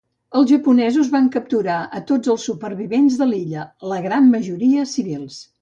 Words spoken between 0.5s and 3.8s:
japonesos van capturar a tots els supervivents de l'illa,